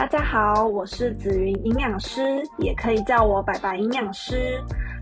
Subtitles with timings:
[0.00, 4.58] 大家好，我是紫云营养师，也可以叫我白白营养师。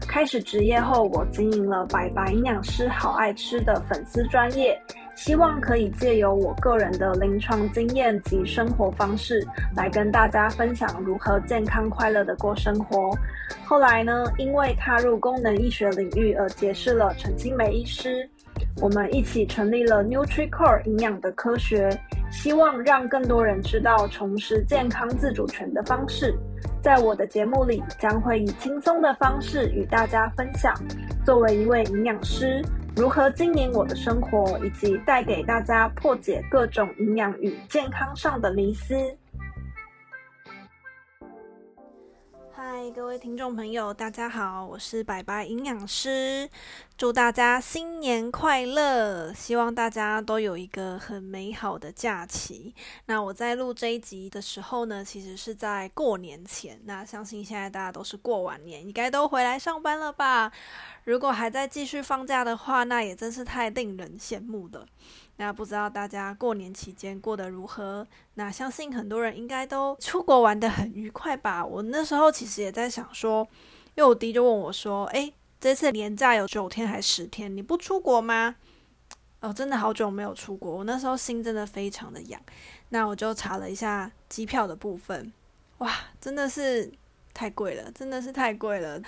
[0.08, 4.76] 开始职业后，我经营了白白营养师好爱吃的粉丝专业，
[5.14, 9.46] 希望可以借由我个人的临床经验及生活方式，
[9.76, 13.16] 来跟大家分享如何健康快乐的过生活。
[13.64, 18.28] 后来呢，因为踏入功能医学领域而结识了陈清梅医师，
[18.82, 21.88] 我们一起成立了 NutriCore 营养的科学。
[22.30, 26.34] 希望让更多人知道重拾健康自主权的方式。
[26.82, 30.72] 在我的节目里，将会以轻松的方式与大家分享，
[31.24, 32.62] 作为一位营养师，
[32.96, 38.94] 如何经营我的生活，以及带给大家破解各种营养与健康上的迷思。
[42.94, 46.48] 各位听众朋友，大家好，我是白白营养师，
[46.96, 49.30] 祝大家新年快乐！
[49.34, 52.74] 希望大家都有一个很美好的假期。
[53.04, 56.80] 那我在录这一集的时候呢，其实是在过年前。
[56.84, 60.50] 那相信现在大家都是过完年，应该都回来上班了吧？
[61.04, 64.86] 如果还在继续放假的话，那也真是太令人羡慕了。
[65.40, 68.06] 那不知道大家过年期间过得如何？
[68.34, 71.64] 那相信很多人应该都出国玩得很愉快吧。
[71.64, 73.46] 我那时候其实也在想说，
[73.94, 77.56] 因为我弟就问我说：“诶，这次年假有九天还是十天？
[77.56, 78.56] 你不出国吗？”
[79.40, 82.40] 哦，真的好久没有出国，我那时候心真的非常的痒。
[82.88, 85.32] 那我就查了一下机票的部分，
[85.78, 86.92] 哇，真的是。
[87.32, 89.00] 太贵了，真的是太贵了。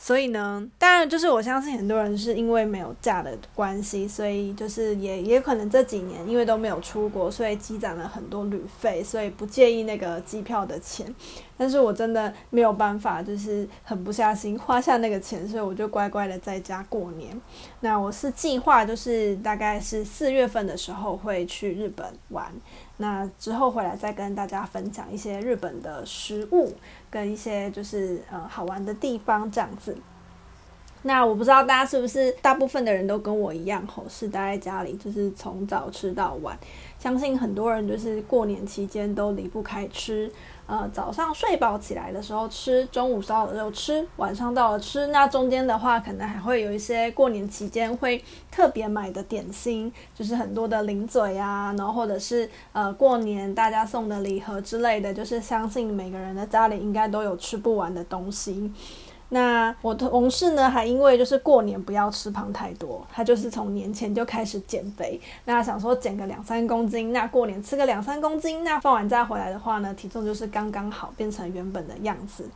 [0.00, 11.12] 所以呢，当然就是我相信很多人是因为没有假的关系，所以就是也也可能这几年因为都没有出国，所以积攒了很多旅费，所以不介意那个机票的钱。
[11.56, 17.40] 但是我真的没有办法，就是狠不下心花下那个钱，所以我就乖乖的在家过年。
[17.80, 22.52] 那我是计划就是大概是四月份的时候会去日本玩。
[22.98, 26.72] 那之后回来再跟大家分享一些日本的食物，
[27.08, 29.96] 跟一些就是呃好玩的地方这样子。
[31.02, 36.58] 那我不知道大家是不是大部分的人都跟我一样，吼，是待在家里，就是从早吃到晚。
[36.98, 40.30] 相信很多人就是过年期间都离不开吃。
[40.68, 45.06] 呃，早上睡饱起来的时候吃，中午烧了肉吃，晚上到了吃。
[45.06, 58.70] 那中间的话，可能还会有一些过年期间会特别买的点心，就是很多的零嘴啊，然后或者是呃过年大家送的礼盒之类的，就是相信每个人的家里应该都有吃不完的东西。
[59.30, 65.20] 那我同事呢，还因为就是过年不要吃胖太多，他就是从年前就开始减肥。
[65.44, 72.48] 那想说减个两三公斤，那过年吃个两三公斤，那放完假回来的话呢，体重就是刚刚好，变成原本的样子。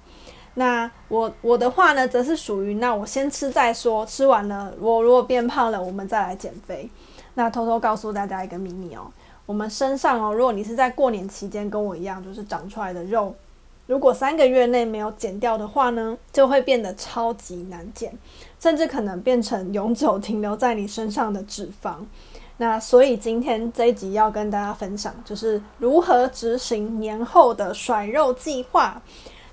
[0.54, 6.88] 那我我的话呢，则是属于那我先吃再说，吃完了我如果变胖了，我们再来减肥。
[7.34, 9.10] 那偷偷告诉大家一个秘密哦，
[9.44, 13.34] 我们身上哦，如果你是在过年期间跟我一样，就是长出来的肉。
[13.92, 18.10] 如果三个月内没有减掉的话呢，就会变得超级难减，
[18.58, 21.96] 甚至可能变成永久停留在你身上的脂肪。
[22.56, 29.02] 那所以今天这一集要跟大家分享，就是如何执行年后的甩肉计划。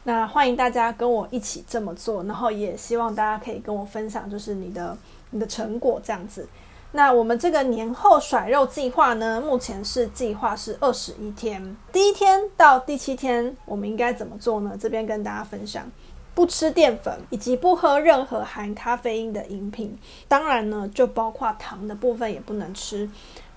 [0.03, 4.97] 那欢迎大家跟我一起这么做，然后也希望大家可以跟我分享，就是你的
[5.31, 6.47] 你的成果这样子。
[6.91, 14.75] 那我们这个年后甩肉计划呢，目前是计划是二十一天，第一天到第七天，我们应该怎么做呢？
[14.79, 15.89] 这边跟大家分享，
[16.33, 19.95] 不吃淀粉，以及不喝任何含咖啡因的饮品，
[20.27, 23.07] 当然呢，就包括糖的部分也不能吃。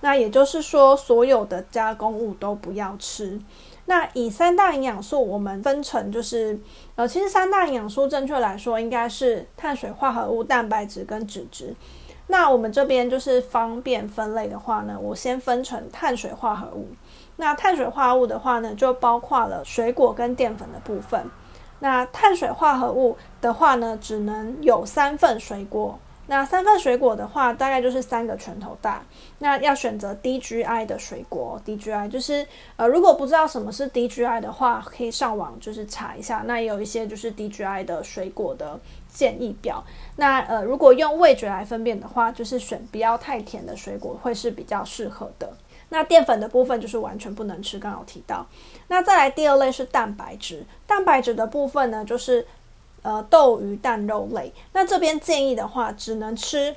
[0.01, 3.39] 那也就是说，所有的加工物都不要吃。
[3.85, 6.59] 那以三大营养素，我们分成就是，
[6.95, 11.73] 呃，其实三大营养素正确来说应该是碳水化合物、蛋白质跟脂质。
[12.27, 16.87] 那我们这边就是方便分类的话呢，我先分成碳水化合物。
[17.35, 21.29] 那碳水化合物的话呢，就包括了水果跟淀粉的部分。
[21.79, 25.99] 那碳水化合物的话呢，只能有三份水果。
[26.25, 29.03] 那三份水果的话，大概就是三个拳头大。
[29.39, 31.61] 那要选择低 GI 的水果。
[31.65, 32.47] 低 GI 就是
[32.77, 36.41] 呃，如果不知道什么是低 GI 的话，可以上网就是查一下。
[36.45, 38.79] 那也有一些就是低 GI 的水果的
[39.13, 39.83] 建议表。
[40.15, 45.53] 那呃，如果用味觉来分辨的话，就是选不要太甜的水果会是比较适合的。
[45.89, 48.45] 那淀粉的部分就是完全不能吃，刚刚有提到。
[48.87, 50.65] 那再来第二类是蛋白质。
[50.87, 52.45] 蛋白质的部分呢，就是。
[53.05, 54.53] 呃，豆、鱼、蛋、肉类。
[54.71, 56.73] 那这边建议的话，只能吃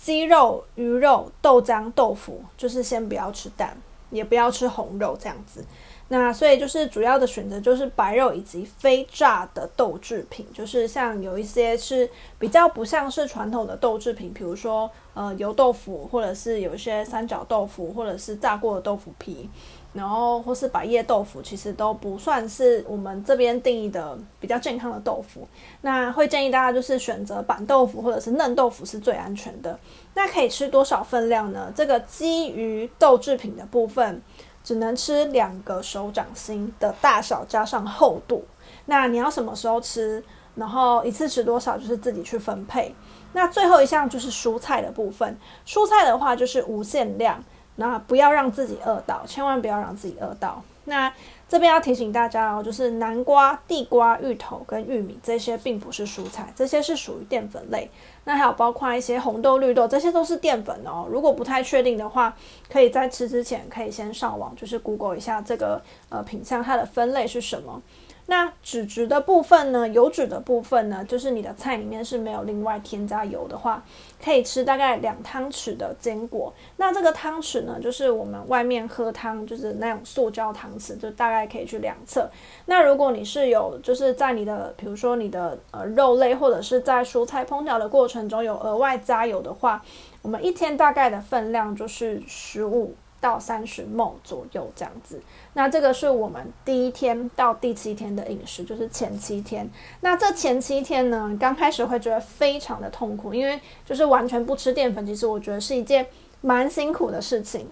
[0.00, 3.76] 鸡肉、鱼肉、豆浆、豆腐，就是先不要吃蛋，
[4.10, 5.64] 也不要吃红肉这样子。
[6.08, 12.08] 那所以就是主要的选择就是白肉以及非炸的豆制品，就是像有一些是
[12.38, 19.48] 比较不像是传统的豆制品，比如说呃油豆腐，或者是有一些三角豆腐，或者是炸过的豆腐皮。
[19.94, 25.46] 然后或是百叶豆腐，其实都不算是我们这边定义的比较健康的豆腐。
[25.82, 29.78] 那会建议大家就是选择板豆腐或者是嫩豆腐是最安全的。
[30.14, 31.72] 那可以吃多少分量呢？
[31.76, 34.20] 这个基于豆制品的部分，
[34.64, 38.44] 只能吃两个手掌心的大小加上厚度。
[38.86, 40.24] 那你要什么时候吃？
[40.56, 42.94] 然后一次吃多少，就是自己去分配。
[43.32, 47.42] 那最后一项就是蔬菜的部分，蔬菜的话就是无限量。
[47.76, 50.62] 那不要让自己饿到，千万不要让自己饿到。
[50.84, 51.12] 那
[51.48, 57.90] 这边要提醒大家哦，就是南瓜、地瓜、芋头跟玉米这些并不是蔬菜，这些是属于淀粉类。
[58.24, 61.06] 那还有包括一些红豆、绿豆，这些都是淀粉哦。
[61.10, 62.34] 如果不太确定的话，
[62.70, 67.80] 可以在吃之前可以先上网，就是 Google 一下这个呃品相它的分类是什么。
[68.26, 69.86] 那脂质的部分呢？
[69.88, 71.04] 油脂的部分呢？
[71.04, 73.84] 就是你的菜里面是没有另外添加油的话，
[74.22, 76.50] 可以吃大概两汤匙的坚果。
[76.78, 82.26] 那这个汤匙呢，就是我们外面喝汤就是那种塑胶汤匙，就大概可以去量测。
[82.64, 89.84] 那如果你是有就是在你的，比如说你的呃肉类或者是在蔬菜烹调的过程中有额外加油的话，
[90.22, 95.20] 我们一天大概的分量就是十五到三十 ml 左右这样子，
[95.54, 99.68] 那这个是我们第一天到第七天的饮食，就是前七天。
[100.00, 106.06] 那这前七天呢，刚开始会觉得非常的痛苦，因为就是完全不吃淀粉，其实我觉得是一件
[106.42, 107.66] 蛮辛苦的事情。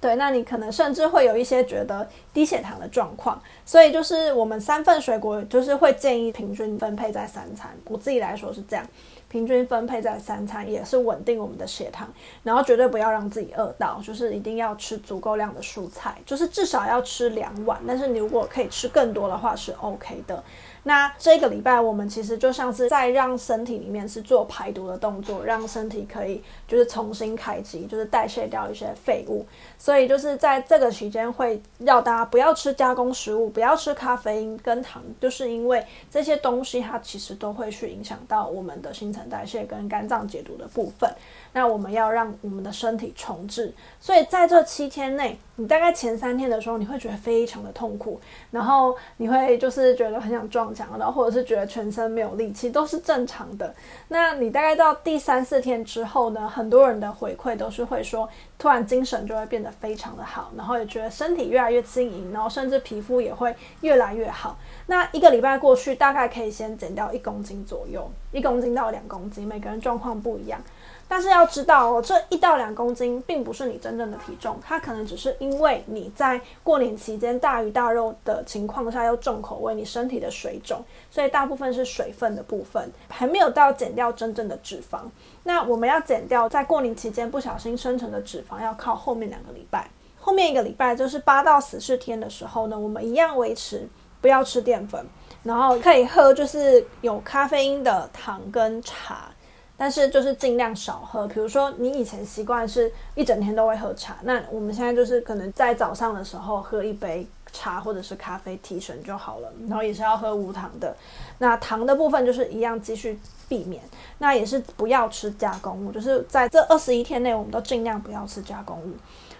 [0.00, 8.86] 对，那你可能甚至会有一些觉得低血糖的状况，所以就是我们三份水果就是会建议平均分配在三餐，我自己来说是这样。
[9.28, 12.08] 平均分配在三餐，也是稳定我们的血糖，
[12.44, 20.42] 然后绝对不要让自己饿到，就是一定要吃足够量的蔬菜，就是至少要吃两碗，但是你如果可以吃更多的话是 OK 的。
[20.88, 29.44] 那这个礼拜我们其实就像是在让身体里面是做排毒的动作，让身体可以就是重新开机，就是代谢掉一些废物。
[29.76, 41.12] 所以就是在这个期间会要大家不要吃加工食物，不要吃咖啡因跟糖，就是因为这些东西它其实都会去影响到我们的新陈代谢跟肝脏解毒的部分。
[41.52, 48.20] 那我们要让我们的身体重置，所以在这七天内，你大概前三天的时候，你会觉得非常的痛苦，
[48.50, 53.74] 然后你会就是觉得很想撞墙，然后或者是觉得全身没有力气，都是正常的。
[54.08, 64.58] 那你大概到第三四天之后呢，很多人的回馈都是会说，突然精神就会变得非常的好，然后也觉得身体越来越轻盈，然后甚至皮肤也会越来越好。
[64.86, 70.60] 那一个礼拜过去，大概可以先减掉一公斤左右，一公斤到两公斤，每个人状况不一样。
[71.08, 85.00] 但是要知道哦，这一到两公斤并不是你真正的体重，它可能只是因为你在过年期间大鱼大肉的情况下又重口味，你身体的水肿，所以大部分是水分的部分，还没有到减掉真正的脂肪。
[85.44, 89.88] 那我们要减掉在过年期间不小心生成的脂肪，要靠后面两个礼拜。
[90.18, 93.88] 后面一个礼拜就是八到十四天的时候呢，我们一样维持
[94.20, 95.06] 不要吃淀粉，
[95.44, 99.30] 然后可以喝就是有咖啡因的糖跟茶。
[99.76, 110.96] 但是就是尽量少喝，比如说你以前习惯是一整天都会喝茶，那我们现在就是可能在早上的时候喝一杯茶或者是咖啡提神就好了，然后也是要喝无糖的。
[111.38, 113.18] 那糖的部分就是一样继续
[113.48, 113.82] 避免，
[114.18, 118.92] 那也是不要吃加工物，就是在这二十一天内我们都尽量不要吃加工物。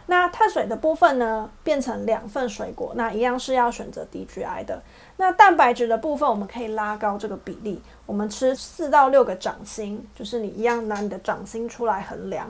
[0.08, 4.80] 那碳水的部分呢，变成两份水果，那一样是要选择低 GI 的。
[5.16, 12.46] 那蛋白质的部分，我们可以拉高这个比例，我们吃四到六个掌心，就是你一样拿你的掌心出来衡量。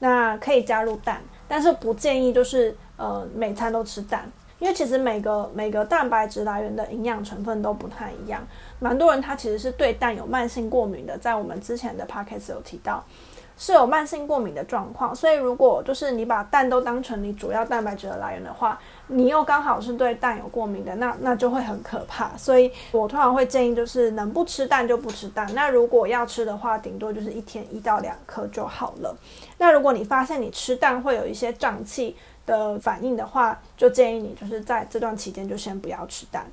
[0.00, 8.44] 那可以加入蛋，但是不建议就是呃每餐都吃蛋，因为其实每个每个蛋白质来源的营养成分都不太一样。
[8.80, 13.04] 蛮多人他其实是对蛋有慢性过敏的，在我们之前的 podcast 有提到。
[13.58, 22.36] 是有慢性过敏的状况，所以如果就是你把蛋都当成你主要蛋白质的来源的话，你又刚好是对蛋有过敏的，那那就会很可怕。
[22.36, 25.48] 所以我通常会建议就是能不吃蛋就不吃蛋。
[25.54, 29.16] 那如果要吃的话，顶多就是一天一到两颗就好了。
[29.56, 36.46] 那如果你发现你吃蛋会有一些胀气的反应的话，就建议你就是在这段期间就先不要吃蛋。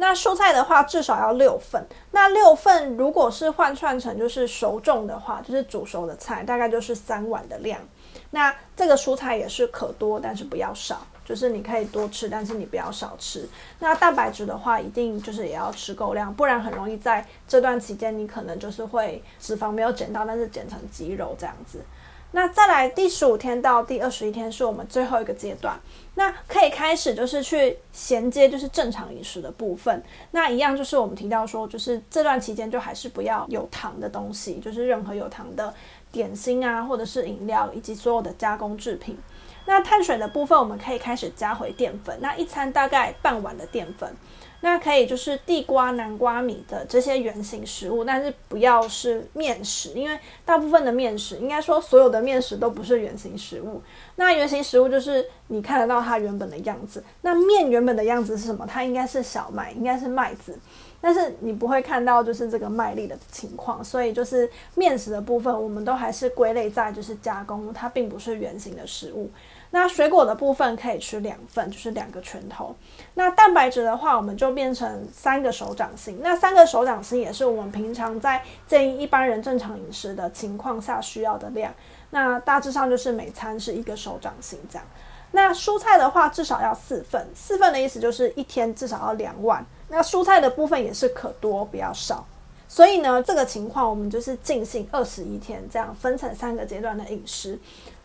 [0.00, 1.86] 那蔬菜的话，至少要六份。
[2.12, 7.78] 那六份如果是换算成就是熟种的话，就是煮熟的菜，大概就是三碗的量。
[8.30, 13.46] 那这个蔬菜也是可多，但是不要少，就是你可以多吃，但是你不要少吃。
[13.78, 21.84] 那蛋白质的话，一定就是也要吃够量，不然很容易在这段期间你可能就是会脂肪没有减到，但是减成肌肉这样子。
[22.32, 25.78] 那再来第十五天到第二十一天是我们最后一个阶段，
[26.14, 30.02] 那可以开始就是去衔接就是正常饮食的部分。
[30.30, 35.74] 那一样就是我们提到说，就是这段期间就还是不要有糖的东西，就是任何有糖的
[36.12, 39.18] 点心啊，或者是饮料，以及所有的加工制品。
[39.66, 44.14] 那碳水的部分，我们可以开始加回淀粉，那一餐大概半碗的淀粉。
[44.62, 53.80] 那可以就是地瓜、南瓜米的这些原型食物，但是不要是面食，因为大部分的面食，应该说所有的面食都不是原型食物。
[54.16, 57.02] 那原型食物就是你看得到它原本的样子。
[57.22, 58.66] 那面原本的样子是什么？
[58.66, 60.58] 它应该是小麦，应该是麦子，
[61.00, 63.82] 但是你不会看到就是这个麦粒的情况。
[63.82, 69.30] 所以就是面食的部分，我们都还是归类在就是加工，它并不是原型的食物。
[69.72, 72.74] 那水果的部分可以吃两份，就是两个拳头。
[73.14, 76.18] 那蛋白质的话，我们就变成三个手掌心。
[76.20, 81.72] 那三个手掌心也是我们平常在建议一般人正常饮食的情况下需要的量。
[82.10, 84.84] 那大致上就是每餐是一个手掌心这样。
[85.30, 87.24] 那蔬菜的话，至少要四份。
[87.36, 89.64] 四份的意思就是一天至少要两碗。
[89.88, 92.26] 那蔬菜的部分也是可多不要少。
[92.66, 97.56] 所以呢，这个情况我们就是进行二十一天，这样分成三个阶段的饮食。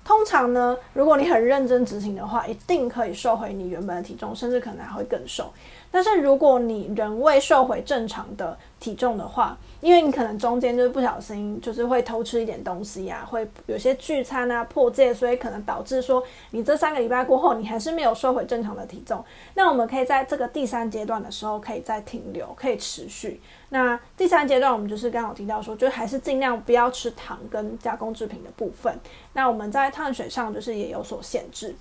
[0.06, 5.52] 通常呢，如果你很认真执行的话，一定可以瘦回你原本的体重，甚至可能还会更瘦。
[5.96, 16.22] 但是如果你仍未瘦回正常的体重的话，因为你可能中间就是不小心，就是会偷吃一点东西呀、会有些聚餐啊破戒，所以可能导致说
[16.52, 19.24] 你这三个礼拜过后，你还是没有瘦回正常的体重。
[19.54, 23.40] 那我们可以在这个第三阶段的时候，可以再停留，可以持续。
[23.70, 28.94] 那第三阶段，我们就是刚好提到说，就还是尽量不要吃糖跟加工制品的部分。
[29.32, 31.74] 那我们在碳水上就是也有所限制，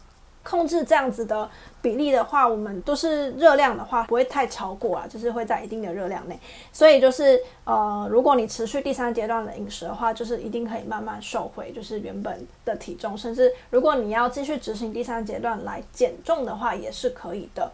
[0.44, 6.38] 控制这样子的比例的话，我们都是热量的话不会太超过啊，就是会在一定的热量内。
[6.70, 17.72] 所以就是呃，如果你持续第三阶段的饮食的话，就是一定可以慢慢瘦回就是原本的体重，甚至如果你要继续执行第三阶段来减重的话，也是可以的。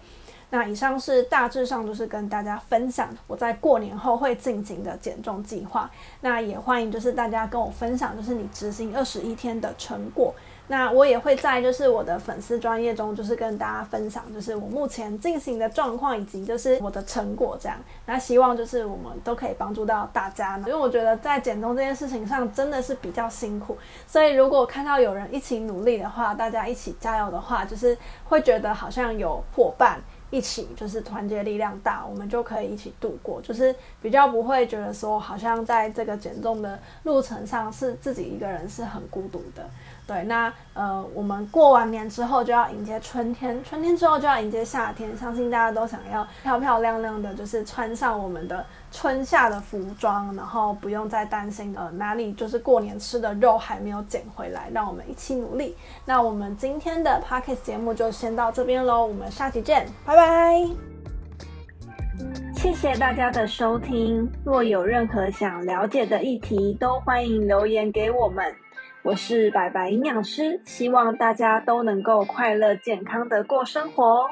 [0.52, 5.88] 那以上是大致上就是跟大家分享我在过年后会进行的减重计划。
[6.22, 10.34] 那也欢迎就是大家跟我分享，就是你执行二十一天的成果。
[10.70, 17.76] 那我也会在就是我的粉丝专业中，就是跟大家分享，就是我目前进行的状况以及就是我的成果这样。
[18.06, 27.98] 那希望就是我们都可以帮助到大家，因为我觉得在减重这件事情上真的是比较辛苦，所以如果看到有人一起努力的话，大家一起加油的话，就是
[28.28, 30.00] 会觉得好像有伙伴。
[30.32, 39.68] 一起就是团结力量大，我们就可以一起度过，就是比较不会觉得说好像在这个减重的路程上是自己一个人是很孤独的。
[40.10, 55.76] 对，那呃，我们过完年之后就要迎接春天，春天之后就要迎接夏天，相信大家都想要漂漂亮亮的，就是穿上我们的春夏的服装，然后不用再担心呃哪里就是过年吃的肉还没有捡回来，让我们一起努力。
[56.04, 60.66] 那我们今天的 Podcast 节目就先到这边喽，我们下期见，拜拜！
[62.56, 68.52] 谢谢大家的收听，若有任何想了解的议题，都欢迎留言给我们。
[69.02, 74.28] 我是白白营养师，希望大家都能够快乐健康的过生活哦。